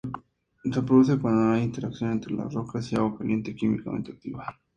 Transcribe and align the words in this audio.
Se 0.63 0.81
produce 0.81 1.19
cuando 1.19 1.41
hay 1.41 1.47
una 1.57 1.61
interacción 1.63 2.11
entre 2.13 2.33
las 2.33 2.51
rocas 2.51 2.91
y 2.91 2.95
agua 2.95 3.15
caliente 3.19 3.53
químicamente 3.55 4.11
activa. 4.11 4.59